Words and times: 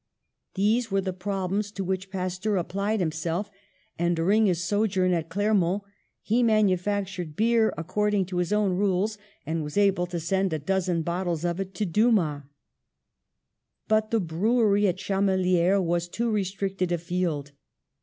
These 0.55 0.89
were 0.89 1.01
the 1.01 1.13
problems 1.13 1.69
to 1.73 1.83
which 1.83 2.09
Pasteur 2.09 2.57
ap 2.57 2.69
plied 2.69 2.99
himself, 2.99 3.51
and 3.99 4.15
during 4.15 4.47
his 4.47 4.63
sojourn 4.63 5.13
at 5.13 5.29
Cler 5.29 5.53
mont 5.53 5.83
he 6.23 6.41
manufactured 6.41 7.35
beer 7.35 7.71
according 7.77 8.25
to 8.25 8.37
his 8.37 8.51
own 8.51 8.71
rules, 8.71 9.19
and 9.45 9.63
was 9.63 9.77
able 9.77 10.07
to 10.07 10.19
send 10.19 10.53
a 10.53 10.57
dozen 10.57 11.03
bottles 11.03 11.45
of 11.45 11.59
it 11.59 11.75
to 11.75 11.85
Dumas! 11.85 12.41
But 13.87 14.09
the 14.09 14.19
brewery 14.19 14.87
at 14.87 14.97
Chamelieres 14.97 15.81
was 15.83 16.07
too 16.09 16.31
re 16.31 16.45
stricted 16.45 16.91
a 16.91 16.97
field. 16.97 17.51